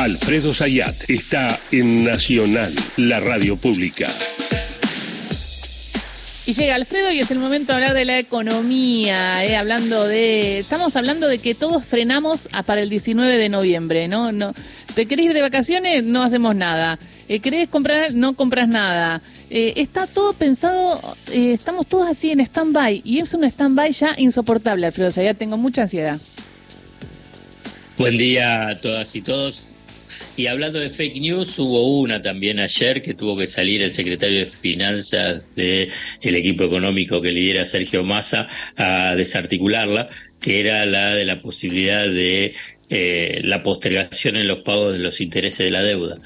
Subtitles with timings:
[0.00, 4.08] Alfredo Sayat está en Nacional, la radio pública.
[6.46, 10.60] Y llega Alfredo y es el momento de hablar de la economía, eh, hablando de,
[10.60, 14.32] estamos hablando de que todos frenamos para el 19 de noviembre, ¿no?
[14.32, 14.54] no
[14.94, 16.02] ¿Te querés ir de vacaciones?
[16.02, 16.98] No hacemos nada.
[17.28, 18.14] Eh, ¿Querés comprar?
[18.14, 19.20] No compras nada.
[19.50, 20.98] Eh, está todo pensado,
[21.30, 25.24] eh, estamos todos así en stand-by y es un stand-by ya insoportable, Alfredo, o sea,
[25.24, 26.18] ya tengo mucha ansiedad.
[27.98, 29.69] Buen día a todas y todos.
[30.40, 34.38] Y hablando de fake news, hubo una también ayer que tuvo que salir el secretario
[34.38, 35.90] de Finanzas del
[36.22, 40.08] equipo económico que lidera Sergio Massa a desarticularla,
[40.40, 42.54] que era la de la posibilidad de
[42.88, 46.16] eh, la postergación en los pagos de los intereses de la deuda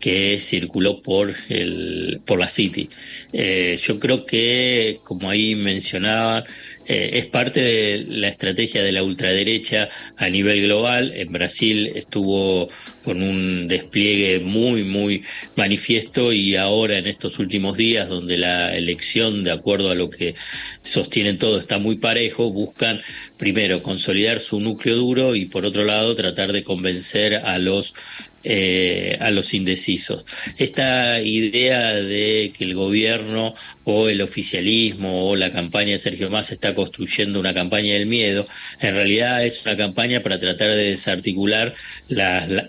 [0.00, 2.88] que circuló por el por la City.
[3.32, 6.44] Eh, yo creo que, como ahí mencionaba,
[6.92, 11.12] eh, es parte de la estrategia de la ultraderecha a nivel global.
[11.14, 12.68] En Brasil estuvo
[13.04, 15.22] con un despliegue muy, muy
[15.54, 20.34] manifiesto y ahora en estos últimos días, donde la elección, de acuerdo a lo que
[20.82, 23.00] sostienen todo, está muy parejo, buscan
[23.36, 27.94] primero consolidar su núcleo duro y por otro lado tratar de convencer a los
[28.42, 30.24] eh, a los indecisos.
[30.56, 36.54] Esta idea de que el gobierno o el oficialismo o la campaña de Sergio Massa
[36.54, 38.48] está construyendo una campaña del miedo,
[38.80, 41.74] en realidad es una campaña para tratar de desarticular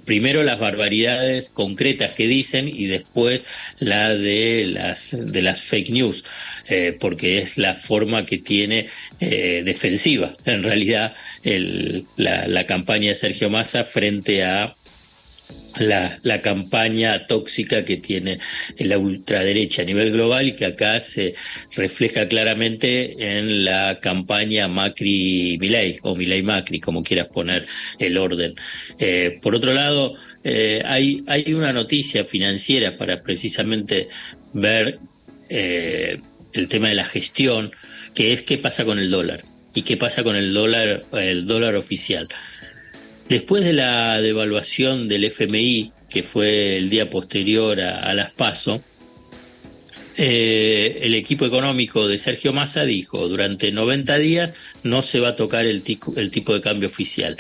[0.04, 3.46] primero las barbaridades concretas que dicen y después
[3.80, 6.26] la de las, de las fake news,
[6.68, 8.88] eh, porque es la forma que tiene
[9.22, 11.16] eh, defensiva, en realidad,
[12.18, 14.76] la, la campaña de Sergio Massa frente a
[15.78, 18.40] la, la, campaña tóxica que tiene
[18.78, 21.36] la ultraderecha a nivel global y que acá se
[21.76, 27.68] refleja claramente en la campaña Macri-Milei o Milei-Macri, como quieras poner
[28.00, 28.56] el orden.
[29.00, 34.10] Eh, por otro lado, eh, hay, hay una noticia financiera para precisamente
[34.54, 35.00] ver
[35.50, 36.20] eh,
[36.54, 37.72] el tema de la gestión,
[38.14, 39.44] que es qué pasa con el dólar
[39.74, 42.28] y qué pasa con el dólar, el dólar oficial.
[43.32, 48.84] Después de la devaluación del FMI, que fue el día posterior a, las PASO,
[50.18, 54.52] eh, el equipo económico de Sergio Massa dijo, durante 90 días
[54.84, 55.82] no se va a tocar el,
[56.18, 57.38] el tipo de cambio oficial.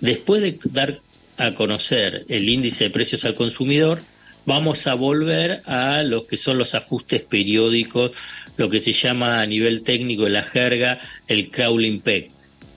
[0.00, 0.98] Después de dar
[1.36, 4.02] a conocer el índice de precios al consumidor,
[4.44, 8.10] vamos a volver a lo que son los ajustes periódicos,
[8.56, 12.26] lo que se llama a nivel técnico de la jerga el crawling peg.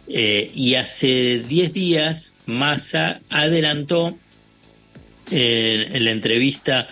[0.08, 4.18] Eh, y hace 10 días Massa adelantó
[5.32, 6.88] eh, en la entrevista,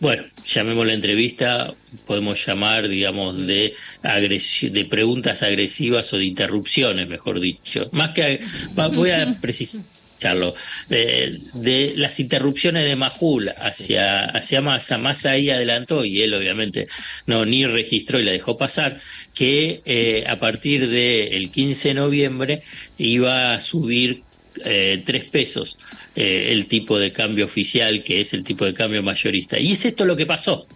[0.00, 1.72] bueno, llamemos la entrevista,
[2.06, 7.88] podemos llamar, digamos, de, de preguntas agresivas o de interrupciones, mejor dicho.
[7.92, 8.40] Más que,
[8.74, 10.54] voy a precisarlo,
[10.88, 16.88] de, las interrupciones de Majul hacia, hacia Massa, Massa ahí adelantó, y él obviamente
[17.26, 19.00] no ni registró y la dejó pasar,
[19.34, 22.62] que eh, a partir del 15 de noviembre
[22.96, 24.22] iba a subir
[24.64, 25.78] eh, tres pesos
[26.16, 29.58] eh, el tipo de cambio oficial, que es el tipo de cambio mayorista.
[29.58, 30.66] Y es esto lo que pasó.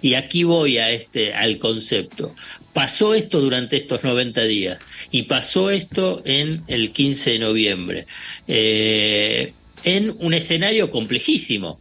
[0.00, 2.34] Y aquí voy a este, al concepto.
[2.72, 4.78] Pasó esto durante estos 90 días
[5.10, 8.06] y pasó esto en el 15 de noviembre,
[8.48, 9.52] eh,
[9.84, 11.78] en un escenario complejísimo.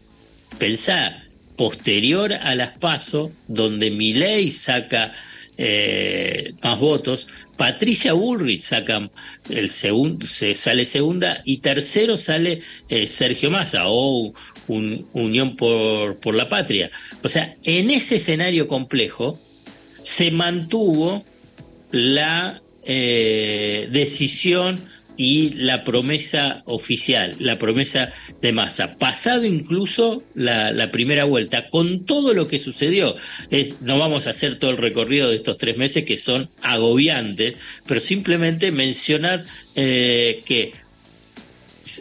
[0.59, 1.23] Pensá,
[1.57, 5.13] posterior a las PASO, donde ley saca
[6.61, 7.27] más votos,
[7.57, 9.09] Patricia Bullrich saca
[9.49, 14.33] el segundo, se sale segunda y tercero sale eh, Sergio Massa o
[14.67, 16.89] un, Unión por, por la Patria.
[17.21, 19.39] O sea, en ese escenario complejo
[20.01, 21.23] se mantuvo
[21.91, 24.79] la eh, decisión
[25.15, 32.33] y la promesa oficial, la promesa de masa, pasado incluso la, primera vuelta, con todo
[32.33, 33.15] lo que sucedió.
[33.49, 37.55] Es, no vamos a hacer todo el recorrido de estos tres meses que son agobiantes,
[37.85, 39.43] pero simplemente mencionar
[39.75, 40.73] eh, que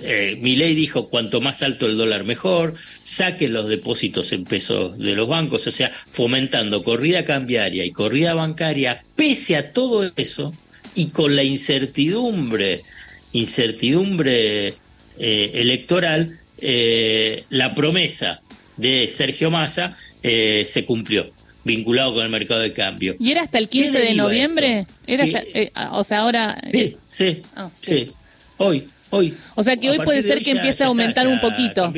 [0.02, 4.96] eh, mi ley dijo cuanto más alto el dólar mejor, saquen los depósitos en pesos
[4.96, 10.52] de los bancos, o sea, fomentando corrida cambiaria y corrida bancaria, pese a todo eso
[10.94, 12.82] y con la incertidumbre
[13.32, 14.74] incertidumbre
[15.18, 18.40] eh, electoral, eh, la promesa
[18.76, 21.30] de Sergio Massa eh, se cumplió
[21.64, 23.14] vinculado con el mercado de cambio.
[23.18, 24.86] ¿Y era hasta el 15 de noviembre?
[25.06, 25.24] Era
[25.92, 26.60] o sea, ahora...
[26.70, 28.10] Sí, sí, ah, sí.
[28.56, 29.34] Hoy, hoy.
[29.54, 31.92] O sea que hoy puede ser que empiece a aumentar un poquito.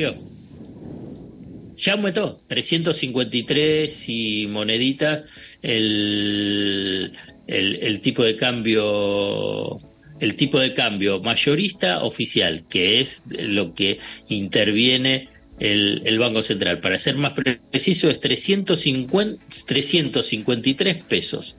[1.77, 5.25] Ya aumentó, 353 y moneditas
[5.61, 7.11] el,
[7.47, 9.81] el, el tipo de cambio
[10.19, 15.29] el tipo de cambio mayorista oficial, que es lo que interviene
[15.59, 16.79] el, Banco Central.
[16.79, 21.55] Para ser más preciso, es 350, 353 pesos.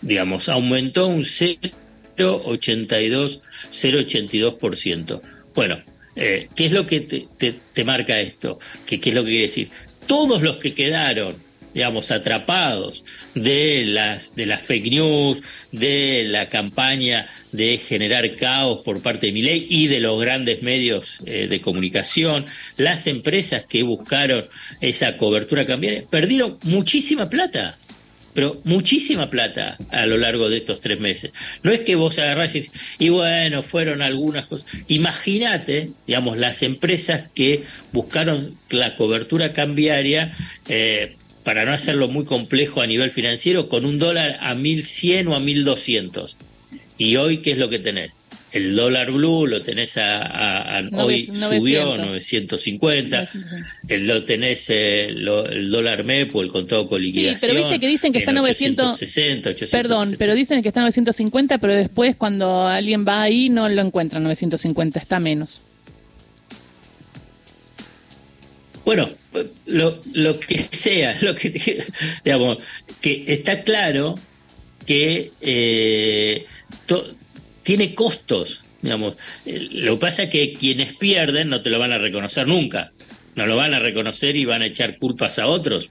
[0.00, 3.42] Digamos, aumentó un 0,82,
[3.72, 5.20] 0,82%.
[5.54, 5.78] Bueno,
[6.16, 8.58] eh, ¿qué es lo que te, marca esto?
[8.86, 9.68] ¿Qué, ¿Qué es lo que quiere decir?
[10.06, 11.34] Todos los que quedaron
[11.74, 13.04] digamos, atrapados
[13.34, 15.42] de las, de las fake news,
[15.72, 21.18] de la campaña de generar caos por parte de Milei y de los grandes medios
[21.24, 24.46] eh, de comunicación, las empresas que buscaron
[24.80, 27.76] esa cobertura cambiaria, perdieron muchísima plata
[28.38, 31.32] pero muchísima plata a lo largo de estos tres meses.
[31.64, 32.70] No es que vos agarrás y,
[33.00, 34.70] y bueno, fueron algunas cosas.
[34.86, 40.36] Imagínate, digamos, las empresas que buscaron la cobertura cambiaria
[40.68, 41.16] eh,
[41.48, 45.40] para no hacerlo muy complejo a nivel financiero, con un dólar a 1100 o a
[45.40, 46.36] 1200.
[46.98, 48.12] ¿Y hoy qué es lo que tenés?
[48.52, 53.30] El dólar blue lo tenés a, hoy subió 950,
[53.88, 57.40] el, lo tenés eh, el dólar MEP o el contado con liquidación.
[57.40, 61.74] Sí, pero viste que dicen que está 960, Perdón, pero dicen que está 950, pero
[61.74, 65.62] después cuando alguien va ahí no lo encuentra 950, está menos.
[68.88, 69.06] Bueno,
[69.66, 71.84] lo, lo que sea, lo que
[72.24, 72.56] digamos,
[73.02, 74.14] que está claro
[74.86, 76.46] que eh,
[77.62, 79.16] tiene costos, digamos.
[79.44, 82.92] Lo que pasa es que quienes pierden no te lo van a reconocer nunca,
[83.34, 85.90] no lo van a reconocer y van a echar culpas a otros,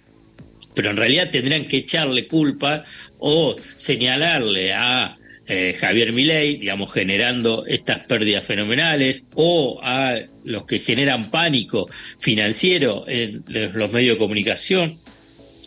[0.74, 2.84] pero en realidad tendrían que echarle culpa
[3.20, 5.16] o señalarle a
[5.48, 11.90] eh, Javier Milei, digamos, generando estas pérdidas fenomenales, o a los que generan pánico
[12.20, 14.98] financiero en los medios de comunicación,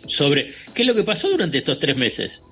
[0.06, 2.42] sobre qué es lo que pasó durante estos tres meses.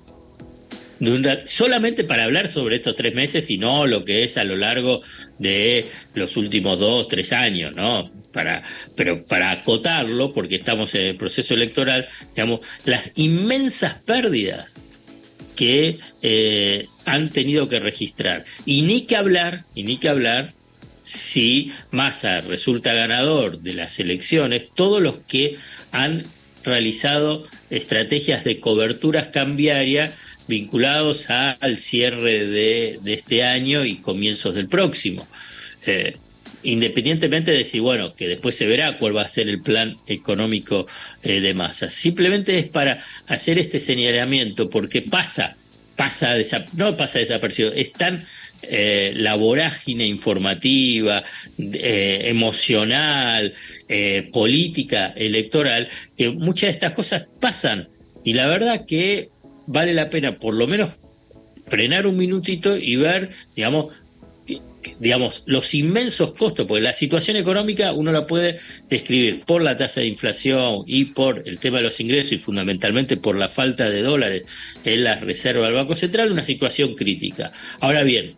[1.45, 5.01] Solamente para hablar sobre estos tres meses y no lo que es a lo largo
[5.37, 8.11] de los últimos dos, tres años, ¿no?
[8.33, 8.63] Para,
[8.95, 14.75] pero para acotarlo, porque estamos en el proceso electoral, digamos, las inmensas pérdidas
[15.59, 18.45] que eh, han tenido que registrar.
[18.65, 20.51] Y ni que hablar, y ni que hablar
[21.03, 25.57] si Massa resulta ganador de las elecciones, todos los que
[25.91, 26.23] han
[26.63, 30.13] realizado estrategias de coberturas cambiarias
[30.47, 35.27] vinculados al cierre de, este año y comienzos del próximo.
[35.85, 36.15] Eh,
[36.63, 40.87] independientemente de si, bueno, que después se verá cuál va a ser el plan económico
[41.23, 41.89] eh, de masa.
[41.89, 45.55] Simplemente es para hacer este señalamiento, porque pasa,
[45.95, 46.35] pasa,
[46.75, 48.25] no pasa desapercibido, es tan
[48.61, 51.23] eh, la vorágine informativa,
[51.57, 53.53] eh, emocional,
[54.31, 57.87] política, electoral, que muchas de estas cosas pasan.
[58.23, 59.29] Y la verdad que
[59.65, 60.91] vale la pena por lo menos
[61.69, 63.93] frenar un minutito y ver, digamos,
[64.99, 68.59] digamos, los inmensos costos, porque la situación económica uno la puede
[68.89, 73.17] describir por la tasa de inflación y por el tema de los ingresos y fundamentalmente
[73.17, 74.43] por la falta de dólares
[74.83, 77.51] en la reserva del Banco Central, una situación crítica.
[77.79, 78.35] Ahora bien,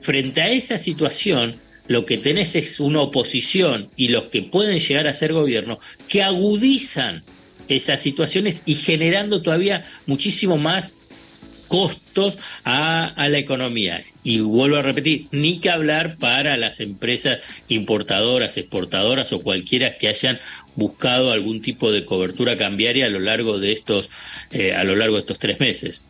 [0.00, 1.54] frente a esa situación,
[1.88, 5.78] lo que tenés es una oposición y los que pueden llegar a ser gobierno
[6.08, 7.22] que agudizan
[7.68, 10.92] esas situaciones y generando todavía muchísimo más
[11.72, 12.36] costos
[12.66, 14.04] a, la economía.
[14.22, 17.38] Y vuelvo a repetir, ni que hablar para las empresas
[17.68, 20.38] importadoras, exportadoras o cualquiera que hayan
[20.76, 24.10] buscado algún tipo de cobertura cambiaria a lo largo de estos,
[24.50, 26.04] eh, a lo largo de estos tres meses.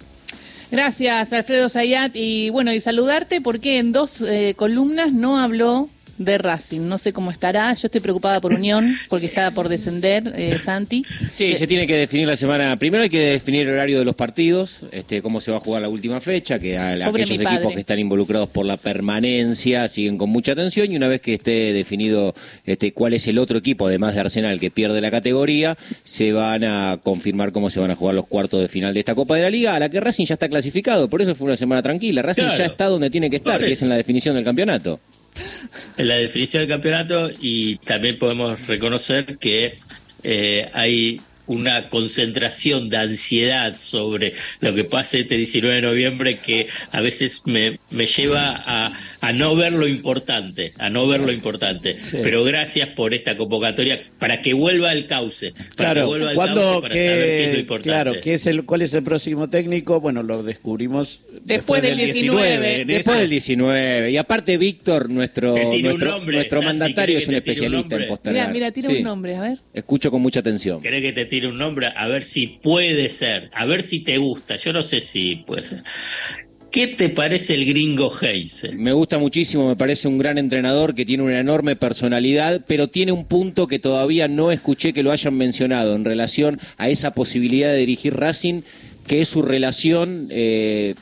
[0.72, 2.16] Gracias, Alfredo Zayat.
[2.16, 5.88] Y bueno, y saludarte porque en dos eh, columnas no habló
[6.18, 6.80] de Racing.
[6.80, 7.72] No sé cómo estará.
[7.74, 11.04] Yo estoy preocupada por Unión porque está por descender eh, Santi.
[11.34, 12.76] Sí, se tiene que definir la semana.
[12.76, 15.82] Primero hay que definir el horario de los partidos, este, cómo se va a jugar
[15.82, 20.30] la última fecha, que a, aquellos equipos que están involucrados por la permanencia siguen con
[20.30, 24.14] mucha atención y una vez que esté definido este, cuál es el otro equipo, además
[24.14, 28.14] de Arsenal, que pierde la categoría, se van a confirmar cómo se van a jugar
[28.14, 30.34] los cuartos de final de esta Copa de la Liga, a la que Racing ya
[30.34, 31.08] está clasificado.
[31.08, 32.22] Por eso fue una semana tranquila.
[32.22, 35.00] Racing ya está donde tiene que estar, que es en la definición del campeonato
[35.96, 39.78] en la definición del campeonato y también podemos reconocer que
[40.22, 46.68] eh, hay una concentración de ansiedad sobre lo que pase este 19 de noviembre que
[46.90, 51.32] a veces me, me lleva a, a, no ver lo importante, a no ver lo
[51.32, 51.96] importante.
[52.10, 56.80] Pero gracias por esta convocatoria para que vuelva el cauce, para que vuelva el cauce
[56.80, 57.88] para saber qué es lo importante.
[57.88, 60.00] Claro, ¿qué es el, ¿cuál es el próximo técnico?
[60.00, 62.84] Bueno, lo descubrimos después, del 19.
[62.84, 64.10] Después del 19.
[64.10, 68.48] Y aparte Víctor, nuestro nuestro, nuestro mandatario es un especialista en postergar.
[68.48, 69.58] Mira, mira, tira un nombre, a ver.
[69.72, 70.80] Escucho con mucha atención.
[70.80, 71.90] ¿Querés que te tire un nombre?
[71.96, 74.56] A ver si puede ser, a ver si te gusta.
[74.56, 75.82] Yo no sé si puede ser.
[76.70, 78.72] ¿Qué te parece el gringo Heise?
[78.72, 83.12] Me gusta muchísimo, me parece un gran entrenador que tiene una enorme personalidad, pero tiene
[83.12, 87.72] un punto que todavía no escuché que lo hayan mencionado en relación a esa posibilidad
[87.72, 88.60] de dirigir Racing,
[89.06, 90.94] que es su relación eh,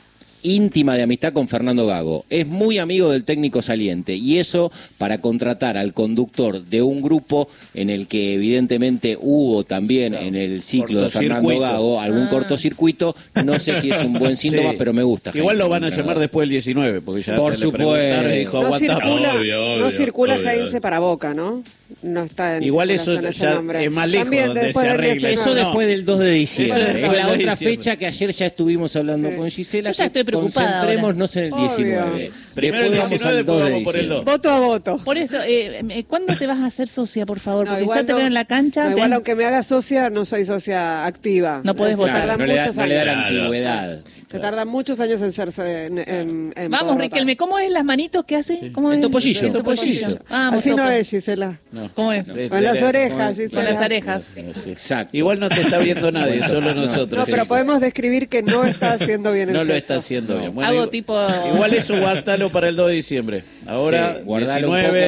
[0.43, 2.25] íntima de amistad con Fernando Gago.
[2.29, 7.47] Es muy amigo del técnico saliente y eso para contratar al conductor de un grupo
[7.73, 12.29] en el que evidentemente hubo también en el ciclo de Fernando Gago algún ah.
[12.29, 15.31] cortocircuito, no sé si es un buen síntoma, pero me gusta.
[15.33, 18.29] Igual lo van a llamar después del 19, porque ya Por supuesto.
[18.29, 19.33] Dijo, no circula,
[19.79, 20.37] no circula
[20.81, 21.63] para Boca, ¿no?
[22.01, 25.29] no está en Igual eso ya es más lejos donde se arregla.
[25.29, 27.05] Eso después del 2 de diciembre.
[27.05, 29.91] Es la otra fecha que ayer ya estuvimos hablando con Gisela.
[29.91, 30.79] Yo ya estoy preocupada.
[30.79, 32.31] Concentrémonos en el 19.
[32.55, 34.25] Primero el 19, vamos al 2 por el 2.
[34.25, 34.97] Voto a voto.
[35.03, 37.67] Por eso, eh, ¿cuándo te vas a hacer socia, por favor?
[37.67, 38.89] Porque ya te veo en la cancha.
[38.89, 41.61] igual aunque me haga socia, no soy socia activa.
[41.63, 42.37] No puedes votar.
[42.37, 43.99] no, le da, no le da la antigüedad.
[44.31, 45.51] Te tardan muchos años en ser.
[45.59, 48.71] En, en, Vamos, Riquelme, ¿cómo es las manitos que hace?
[48.71, 49.47] ¿Cómo el topollillo.
[49.47, 50.19] El topollillo.
[50.29, 51.59] Así no es, Gisela.
[51.95, 52.27] ¿Cómo es?
[52.49, 53.61] Con las orejas, Gisela.
[53.61, 54.37] Con las orejas.
[54.37, 55.17] Exacto.
[55.17, 57.19] Igual no te está viendo nadie, solo nosotros.
[57.19, 60.63] No, pero podemos describir que no está haciendo bien el No lo está haciendo bien.
[60.63, 61.17] Hago tipo.
[61.53, 63.43] Igual eso guardalo para el 2 de diciembre.
[63.65, 64.99] Ahora, sí, guardalo 19.